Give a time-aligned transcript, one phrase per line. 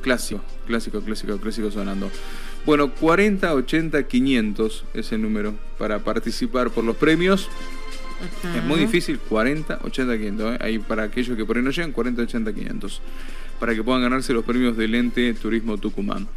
[0.00, 2.10] clásico, clásico, clásico, clásico sonando.
[2.66, 7.48] Bueno, 40, 80, 500 es el número para participar por los premios.
[8.54, 10.54] Es muy difícil, 40, 80, 500.
[10.54, 10.58] ¿eh?
[10.60, 13.00] Ahí para aquellos que por ahí no llegan, 40, 80, 500.
[13.58, 16.28] Para que puedan ganarse los premios del ente Turismo Tucumán.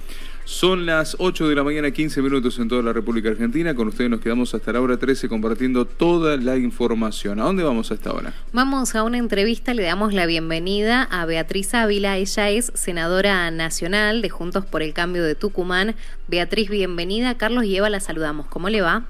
[0.46, 3.74] Son las 8 de la mañana, 15 minutos en toda la República Argentina.
[3.74, 7.40] Con ustedes nos quedamos hasta la hora 13 compartiendo toda la información.
[7.40, 8.34] ¿A dónde vamos hasta ahora?
[8.52, 12.18] Vamos a una entrevista, le damos la bienvenida a Beatriz Ávila.
[12.18, 15.96] Ella es senadora nacional de Juntos por el Cambio de Tucumán.
[16.28, 17.38] Beatriz, bienvenida.
[17.38, 18.48] Carlos y Eva la saludamos.
[18.48, 19.04] ¿Cómo le va?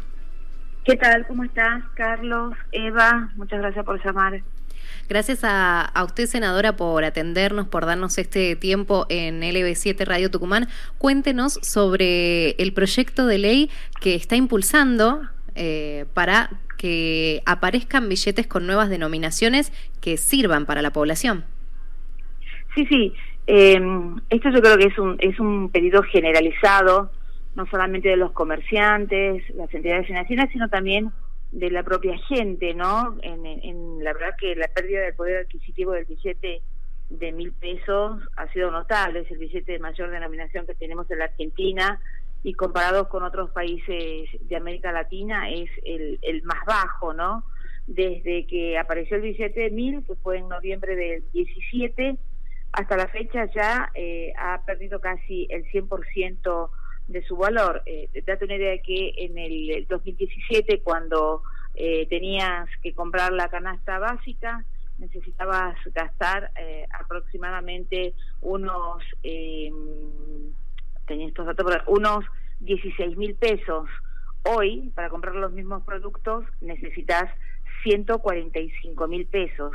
[0.85, 1.25] ¿Qué tal?
[1.25, 2.53] ¿Cómo estás, Carlos?
[2.71, 4.43] Eva, muchas gracias por llamar.
[5.09, 10.67] Gracias a, usted, senadora, por atendernos, por darnos este tiempo en LB7 Radio Tucumán.
[10.97, 15.21] Cuéntenos sobre el proyecto de ley que está impulsando
[15.55, 19.71] eh, para que aparezcan billetes con nuevas denominaciones
[20.01, 21.45] que sirvan para la población.
[22.75, 23.13] Sí, sí.
[23.45, 23.79] Eh,
[24.29, 27.11] esto yo creo que es un, es un pedido generalizado,
[27.55, 31.11] no solamente de los comerciantes, las entidades financieras, sino también
[31.53, 33.15] de la propia gente, ¿no?
[33.21, 36.61] En, la verdad que la pérdida del poder adquisitivo del billete
[37.11, 41.19] de mil pesos ha sido notable, es el billete de mayor denominación que tenemos en
[41.19, 42.01] la Argentina
[42.41, 47.43] y comparados con otros países de América Latina es el, el más bajo, ¿no?
[47.85, 52.17] Desde que apareció el billete de mil, que fue en noviembre del 17,
[52.71, 56.69] hasta la fecha ya eh, ha perdido casi el 100%
[57.07, 57.81] de su valor.
[57.85, 61.43] Eh, date una idea de que en el 2017, cuando
[61.75, 64.63] eh, tenías que comprar la canasta básica,
[64.99, 69.71] necesitabas gastar eh, aproximadamente unos, eh,
[71.07, 72.25] tenía estos datos, unos
[72.59, 73.89] 16 mil pesos.
[74.45, 77.29] Hoy, para comprar los mismos productos, necesitas
[77.83, 79.73] 145 mil pesos.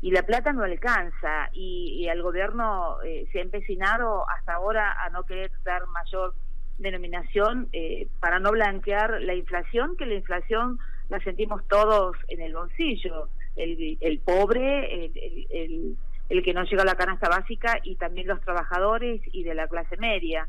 [0.00, 4.92] Y la plata no alcanza y, y el gobierno eh, se ha empecinado hasta ahora
[5.02, 6.34] a no querer dar mayor
[6.78, 12.54] denominación eh, para no blanquear la inflación, que la inflación la sentimos todos en el
[12.54, 15.96] bolsillo, el, el pobre, el, el,
[16.28, 19.68] el, que no llega a la canasta básica y también los trabajadores y de la
[19.68, 20.48] clase media.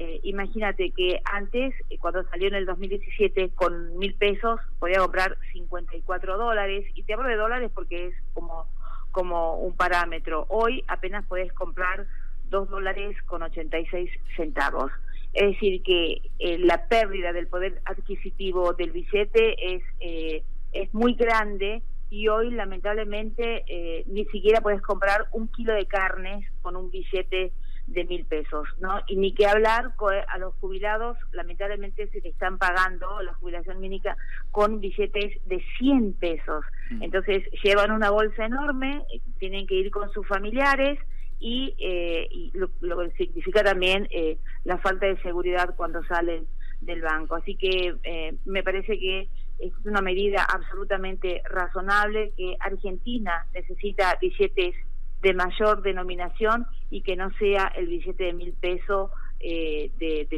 [0.00, 5.36] Eh, imagínate que antes, eh, cuando salió en el 2017, con mil pesos podía comprar
[5.52, 8.66] 54 dólares, y te hablo de dólares porque es como,
[9.10, 10.46] como un parámetro.
[10.48, 12.06] Hoy apenas puedes comprar
[12.48, 14.90] 2 dólares con 86 centavos.
[15.32, 21.14] Es decir, que eh, la pérdida del poder adquisitivo del billete es, eh, es muy
[21.14, 26.90] grande y hoy lamentablemente eh, ni siquiera puedes comprar un kilo de carnes con un
[26.90, 27.52] billete
[27.86, 29.00] de mil pesos, ¿no?
[29.08, 29.92] Y ni que hablar
[30.28, 34.16] a los jubilados, lamentablemente se le están pagando la jubilación mínima
[34.50, 36.64] con billetes de 100 pesos.
[36.90, 37.02] Mm.
[37.02, 39.02] Entonces llevan una bolsa enorme,
[39.38, 40.98] tienen que ir con sus familiares,
[41.42, 46.46] y, eh, lo, que significa también eh, la falta de seguridad cuando salen
[46.80, 47.34] del banco.
[47.34, 54.76] Así que eh, me parece que es una medida absolutamente razonable que Argentina necesita billetes
[55.20, 59.10] de mayor denominación y que no sea el billete de mil pesos
[59.40, 60.28] eh, de,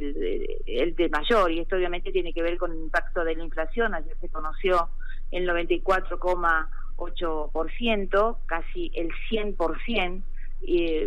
[0.67, 1.53] el de mayor.
[1.53, 3.93] Y esto obviamente tiene que ver con el impacto de la inflación.
[3.95, 4.89] Ayer se conoció
[5.31, 10.23] el 94,8%, casi el 100%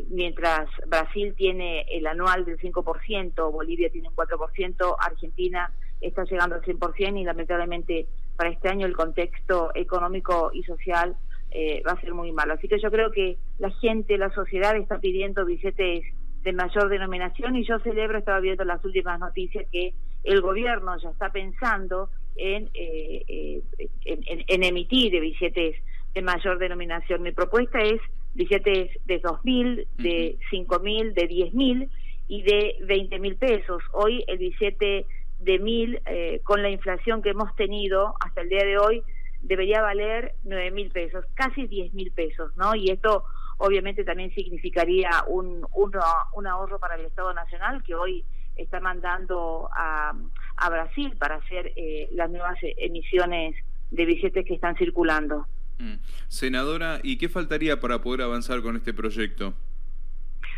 [0.10, 6.62] mientras Brasil tiene el anual del 5%, Bolivia tiene un 4%, Argentina está llegando al
[6.62, 11.16] 100% y lamentablemente para este año el contexto económico y social
[11.52, 12.54] eh, va a ser muy malo.
[12.54, 16.04] Así que yo creo que la gente, la sociedad está pidiendo billetes
[16.44, 21.10] de mayor denominación y yo celebro, estaba viendo las últimas noticias, que el gobierno ya
[21.10, 23.62] está pensando en, eh, eh,
[24.06, 25.76] en emitir billetes
[26.14, 27.24] de mayor denominación.
[27.24, 28.00] Mi propuesta es
[28.38, 31.90] billetes de dos mil, de cinco mil, de diez mil
[32.28, 33.82] y de veinte mil pesos.
[33.94, 35.08] Hoy el billete
[35.40, 39.02] de mil, eh, con la inflación que hemos tenido hasta el día de hoy,
[39.42, 42.76] debería valer nueve mil pesos, casi diez mil pesos, ¿no?
[42.76, 43.26] Y esto
[43.58, 48.24] obviamente también significaría un, un, ahorro para el Estado Nacional que hoy
[48.56, 50.14] está mandando a,
[50.58, 53.56] a Brasil para hacer eh, las nuevas emisiones
[53.90, 55.48] de billetes que están circulando.
[55.80, 55.96] Mm.
[56.28, 59.54] Senadora, ¿y qué faltaría para poder avanzar con este proyecto?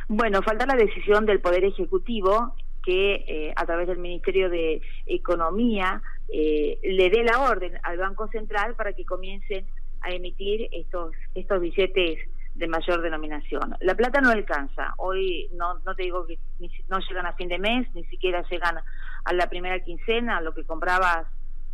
[0.07, 6.01] Bueno, falta la decisión del Poder Ejecutivo que eh, a través del Ministerio de Economía
[6.33, 9.65] eh, le dé la orden al Banco Central para que comiencen
[10.01, 12.19] a emitir estos, estos billetes
[12.55, 13.75] de mayor denominación.
[13.81, 14.93] La plata no alcanza.
[14.97, 16.39] Hoy no, no te digo que
[16.89, 18.77] no llegan a fin de mes, ni siquiera llegan
[19.25, 21.27] a la primera quincena, lo que comprabas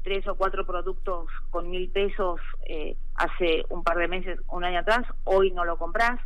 [0.05, 4.79] tres o cuatro productos con mil pesos eh, hace un par de meses, un año
[4.79, 6.21] atrás, hoy no lo compras.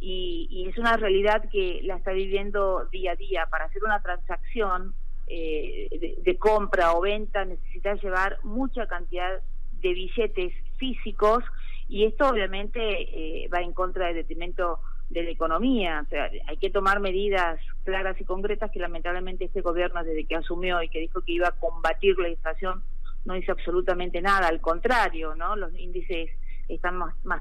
[0.00, 3.46] y, es una realidad que la está viviendo día a día.
[3.50, 4.94] Para hacer una transacción
[5.28, 9.40] eh, de, compra o venta necesitas llevar mucha cantidad
[9.80, 11.42] de billetes físicos
[11.88, 14.78] y esto obviamente eh, va en contra del detrimento
[15.10, 16.02] de la economía.
[16.06, 20.36] O sea, hay que tomar medidas claras y concretas que lamentablemente este gobierno desde que
[20.36, 22.84] asumió y que dijo que iba a combatir la inflación
[23.26, 25.56] no hizo absolutamente nada, al contrario, ¿no?
[25.56, 26.30] Los índices
[26.68, 26.98] están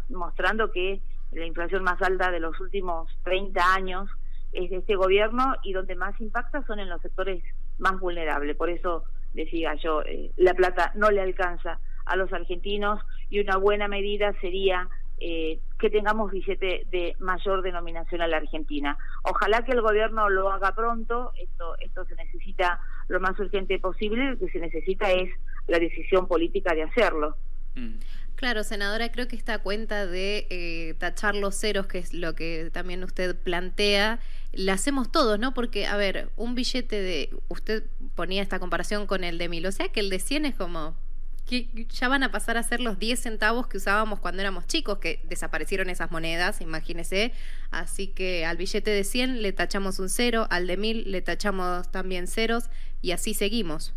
[0.10, 1.02] mostrando que
[1.32, 4.10] la inflación más alta de los últimos 30 años
[4.52, 7.44] es de este gobierno y donde más impacta son en los sectores
[7.78, 8.56] más vulnerables.
[8.56, 9.04] Por eso
[9.34, 14.34] decía yo, eh, la plata no le alcanza a los argentinos y una buena medida
[14.40, 18.98] sería eh, que tengamos billete de mayor denominación a la Argentina.
[19.24, 24.32] Ojalá que el gobierno lo haga pronto, esto, esto se necesita lo más urgente posible,
[24.32, 25.30] lo que se necesita es
[25.68, 27.38] la decisión política de hacerlo.
[27.76, 27.96] Mm.
[28.36, 32.70] Claro, senadora, creo que esta cuenta de eh, tachar los ceros, que es lo que
[32.74, 34.20] también usted plantea,
[34.52, 35.54] la hacemos todos, ¿no?
[35.54, 37.84] Porque, a ver, un billete de, usted
[38.14, 40.98] ponía esta comparación con el de mil, o sea que el de 100 es como,
[41.46, 44.98] que ya van a pasar a ser los 10 centavos que usábamos cuando éramos chicos,
[44.98, 47.32] que desaparecieron esas monedas, imagínese.
[47.72, 51.92] Así que al billete de 100 le tachamos un cero, al de 1000 le tachamos
[51.92, 52.66] también ceros
[53.02, 53.94] y así seguimos.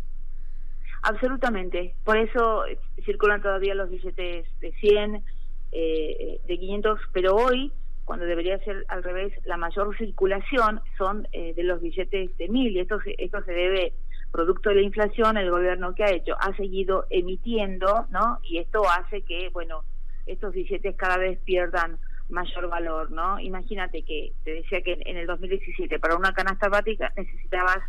[1.01, 1.95] Absolutamente.
[2.03, 5.23] Por eso eh, circulan todavía los billetes de 100,
[5.71, 7.71] eh, de 500, pero hoy,
[8.05, 12.75] cuando debería ser al revés, la mayor circulación son eh, de los billetes de 1000
[12.75, 13.93] y esto, esto se debe
[14.31, 18.39] producto de la inflación, el gobierno que ha hecho ha seguido emitiendo, ¿no?
[18.43, 19.83] Y esto hace que, bueno,
[20.27, 21.97] estos billetes cada vez pierdan
[22.29, 23.39] mayor valor, ¿no?
[23.39, 27.79] Imagínate que te decía que en el 2017 para una canasta básica necesitabas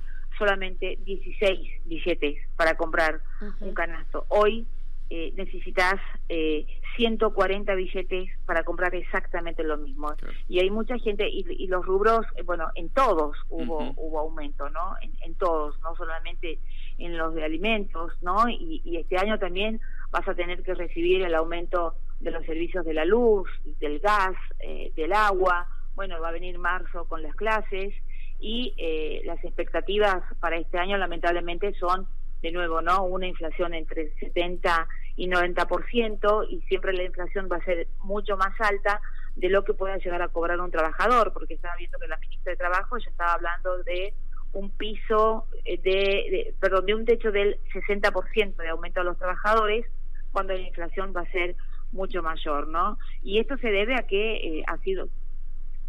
[0.41, 3.21] solamente 16 billetes para comprar
[3.61, 4.25] un canasto.
[4.29, 4.67] Hoy
[5.11, 5.97] eh, necesitas
[6.31, 6.67] eh,
[6.97, 10.15] 140 billetes para comprar exactamente lo mismo.
[10.49, 14.95] Y hay mucha gente, y, los rubros, eh, bueno, en todos hubo, hubo aumento, ¿no?
[15.21, 16.59] En, todos, no solamente
[16.99, 18.49] en los de alimentos, ¿no?
[18.49, 22.85] Y, y, este año también vas a tener que recibir el aumento de los servicios
[22.87, 23.49] de la luz,
[23.81, 25.67] del gas, eh, del agua.
[25.95, 27.93] Bueno, va a venir marzo con las clases
[28.41, 32.09] y eh, las expectativas para este año lamentablemente son
[32.43, 37.65] de nuevo no una inflación entre 70 y 90% y siempre la inflación va a
[37.65, 39.01] ser mucho más alta
[39.37, 42.53] de lo que pueda llegar a cobrar un trabajador porque estaba viendo que la ministra
[42.53, 44.15] de trabajo ya estaba hablando de
[44.53, 49.85] un piso eh, de, perdón de un techo del 60% de aumento a los trabajadores
[50.33, 51.57] cuando la inflación va a ser
[51.93, 55.09] mucho mayor no y esto se debe a que eh, ha sido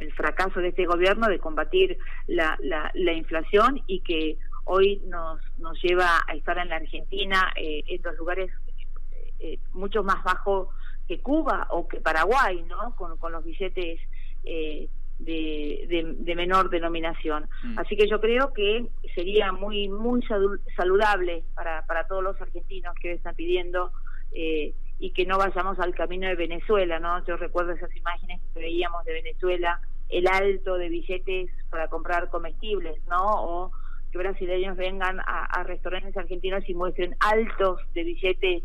[0.01, 5.81] el fracaso de este gobierno de combatir la, la, inflación y que hoy nos, nos
[5.81, 10.69] lleva a estar en la Argentina eh, en los lugares eh, eh, mucho más bajos
[11.07, 12.95] que Cuba o que Paraguay, ¿no?
[12.95, 14.00] Con, con los billetes
[14.44, 14.89] de,
[15.19, 17.48] de, menor denominación.
[17.63, 17.77] Mm.
[17.77, 20.24] Así que yo creo que sería muy muy
[20.75, 23.92] saludable para, para todos los argentinos que están pidiendo
[24.33, 27.24] y que no vayamos al camino de Venezuela, ¿no?
[27.25, 32.99] Yo recuerdo esas imágenes que veíamos de Venezuela el alto de billetes para comprar comestibles,
[33.07, 33.21] ¿no?
[33.21, 33.71] O
[34.11, 38.63] que brasileños vengan a, restaurantes argentinos y muestren altos de billetes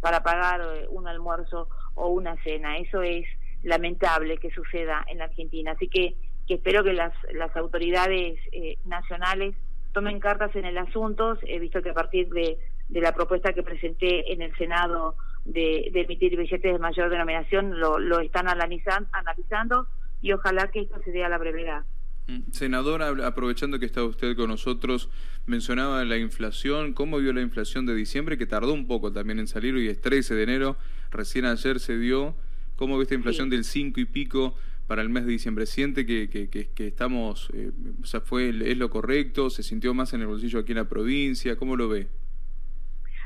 [0.00, 2.76] para pagar eh, un almuerzo o una cena.
[2.76, 3.24] Eso es
[3.62, 5.72] lamentable que suceda en la Argentina.
[5.72, 6.14] Así que,
[6.48, 9.54] espero que las, las autoridades eh, nacionales
[9.94, 11.38] tomen cartas en el asunto.
[11.46, 12.58] He visto que a partir de,
[12.90, 17.80] de la propuesta que presenté en el Senado de, de emitir billetes de mayor denominación,
[17.80, 19.86] lo, lo están analizando
[20.22, 21.84] y ojalá que esto se dé a la brevedad.
[22.28, 25.10] Mm, senadora, aprovechando que está usted con nosotros,
[25.46, 26.92] mencionaba la inflación.
[26.94, 28.38] ¿Cómo vio la inflación de diciembre?
[28.38, 30.76] Que tardó un poco también en salir, hoy es 13 de enero,
[31.10, 32.34] recién ayer se dio.
[32.76, 34.54] ¿Cómo ve esta inflación del 5 y pico
[34.86, 35.66] para el mes de diciembre?
[35.66, 39.50] ¿Siente que, que, que, estamos, eh, o sea, fue, es lo correcto?
[39.50, 41.56] ¿Se sintió más en el bolsillo aquí en la provincia?
[41.56, 42.08] ¿Cómo lo ve?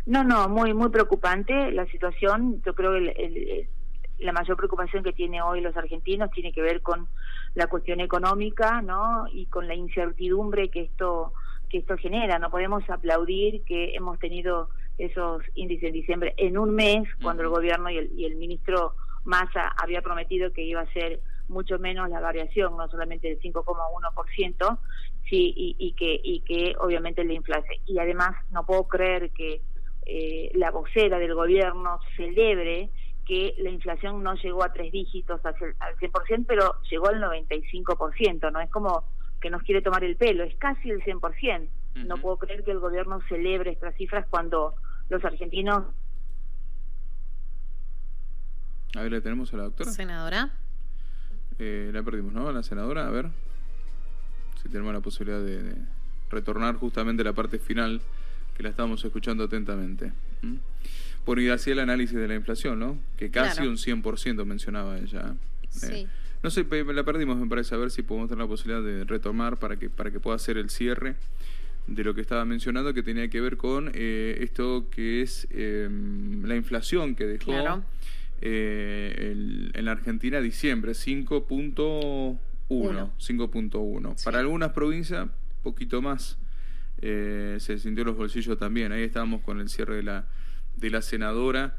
[0.07, 2.63] No, no, muy, muy preocupante la situación.
[2.65, 3.69] Yo creo que el
[4.19, 7.09] la mayor preocupación que tiene hoy los argentinos tiene que ver con
[7.55, 9.27] la cuestión económica, ¿no?
[9.33, 11.33] Y con la incertidumbre que esto
[11.69, 12.39] que esto genera.
[12.39, 14.69] No podemos aplaudir que hemos tenido
[14.99, 18.95] esos índices en diciembre en un mes, cuando el gobierno y el, y el ministro
[19.25, 24.79] Massa había prometido que iba a ser mucho menos la variación, no solamente del 5,1%,
[25.29, 27.79] sí, y, y, que, y que obviamente la inflación.
[27.87, 29.61] Y además no puedo creer que
[30.07, 32.91] eh, la vocera del gobierno celebre
[33.27, 38.61] que la inflación no llegó a tres dígitos al 100%, pero llegó al 95%, ¿no?
[38.61, 39.05] Es como
[39.41, 41.69] que nos quiere tomar el pelo, es casi el 100%.
[42.07, 44.75] No puedo creer que el gobierno celebre estas cifras cuando
[45.09, 45.85] los argentinos...
[48.95, 49.91] A ver, ¿le tenemos a la doctora?
[49.91, 50.51] Senadora.
[51.59, 52.53] Eh, la perdimos, ¿no?
[52.53, 53.31] La senadora, a ver
[54.63, 55.75] si tenemos la posibilidad de,
[56.31, 58.01] retornar justamente a la parte final
[58.57, 60.13] que la estamos escuchando atentamente.
[61.27, 62.99] Bueno, y hacía el análisis de la inflación, ¿no?
[63.17, 65.35] Que casi un 100% mencionaba ella.
[65.83, 66.07] ¿eh?
[66.43, 69.59] no sé, la perdimos, me parece, a ver si podemos tener la posibilidad de retomar
[69.59, 71.17] para que, para que pueda hacer el cierre
[71.89, 76.45] de lo que estaba mencionando, que tenía que ver con eh, esto que es em,
[76.45, 77.83] la inflación que dejó
[78.41, 82.39] eh, en la Argentina diciembre, 5.1.
[82.69, 84.25] 5.1.
[84.25, 85.29] Para algunas provincias,
[85.63, 86.39] poquito más.
[87.03, 88.93] Eh, se sintió los bolsillos también.
[88.93, 90.27] Ahí estábamos con el cierre de la,
[90.77, 91.77] de la senadora.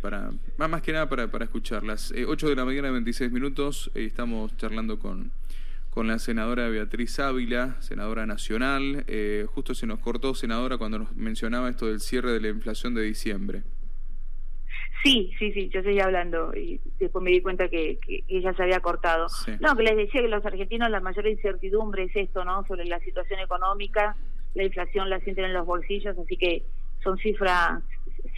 [0.00, 2.12] para más que nada para, para escucharlas.
[2.26, 3.90] 8 de la mañana, 26 minutos.
[3.94, 5.30] estamos charlando con
[5.90, 9.04] con la senadora Beatriz Ávila, senadora nacional.
[9.08, 12.94] Eh, justo se nos cortó, senadora, cuando nos mencionaba esto del cierre de la inflación
[12.94, 13.62] de diciembre.
[15.02, 18.62] Sí, sí, sí, yo seguía hablando y después me di cuenta que, que ella se
[18.62, 19.26] había cortado.
[19.60, 22.64] No, que les decía que los argentinos la mayor incertidumbre es esto, ¿no?
[22.66, 24.16] Sobre la situación económica,
[24.54, 26.64] la inflación la sienten en los bolsillos, así que
[27.02, 27.82] son cifras,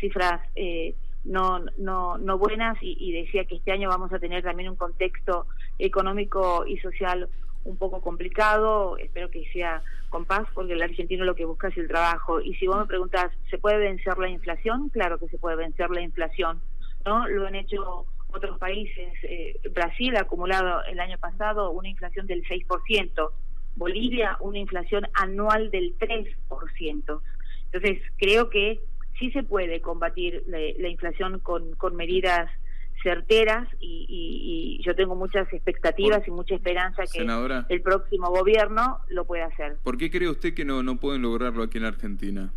[0.01, 4.71] cifras eh, no, no, no buenas y, decía que este año vamos a tener también
[4.71, 5.47] un contexto
[5.79, 7.29] económico y social
[7.65, 11.79] un poco complicado, espero que sea con paz, porque el argentino lo que busca es
[11.79, 12.41] el trabajo.
[12.41, 14.89] Y si vos me preguntas, ¿se puede vencer la inflación?
[14.89, 16.61] Claro que se puede vencer la inflación,
[17.07, 17.29] ¿no?
[17.29, 19.13] Lo han hecho otros países.
[19.23, 23.31] Eh, Brasil ha acumulado el año pasado una inflación del 6%,
[23.77, 27.21] Bolivia una inflación anual del 3%.
[27.73, 28.81] Entonces, creo que
[29.19, 32.51] sí se puede combatir la, inflación con, con, medidas
[33.03, 37.27] certeras y, yo tengo muchas expectativas y mucha esperanza que
[37.69, 39.77] el próximo gobierno lo pueda hacer.
[39.83, 42.53] ¿Por qué cree usted que no, no pueden lograrlo aquí en Argentina?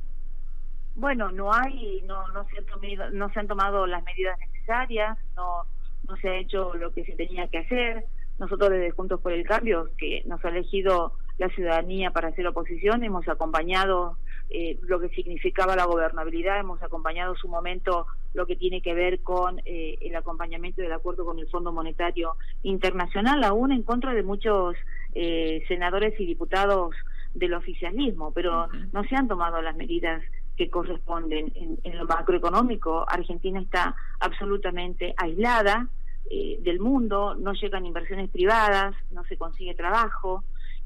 [0.95, 5.17] Bueno, no hay, no, no, se han tomado, no se han tomado las medidas necesarias,
[5.35, 5.65] no,
[6.07, 8.05] no se ha hecho lo que se tenía que hacer.
[8.39, 13.03] Nosotros desde Juntos por el Cambio, que nos ha elegido la ciudadanía para hacer oposición,
[13.03, 14.17] hemos acompañado
[14.49, 19.21] eh, lo que significaba la gobernabilidad, hemos acompañado su momento lo que tiene que ver
[19.21, 24.23] con eh, el acompañamiento del acuerdo con el Fondo Monetario Internacional, aún en contra de
[24.23, 24.75] muchos
[25.13, 26.95] eh, senadores y diputados
[27.33, 30.21] del oficialismo, pero no se han tomado las medidas
[30.55, 33.05] que corresponden en, en lo macroeconómico.
[33.09, 35.89] Argentina está absolutamente aislada
[36.61, 40.43] del mundo, no llegan inversiones privadas, no se consigue trabajo,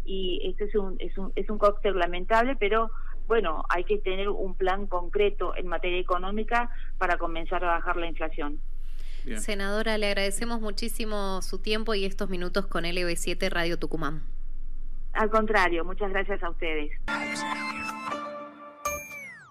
[0.09, 2.89] y este es un, es un, es un cóctel lamentable, pero
[3.27, 8.07] bueno, hay que tener un plan concreto en materia económica para comenzar a bajar la
[8.07, 8.59] inflación.
[9.37, 14.23] Senadora, le agradecemos muchísimo su tiempo y estos minutos con LB7 Radio Tucumán.
[15.13, 16.91] Al contrario, muchas gracias a ustedes.